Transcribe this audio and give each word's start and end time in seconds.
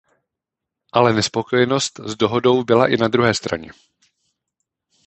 Ale 0.91 1.13
nespokojenost 1.13 1.99
s 1.99 2.15
dohodou 2.15 2.63
byla 2.63 2.87
i 2.87 2.97
na 2.97 3.07
druhé 3.07 3.33
straně. 3.33 3.71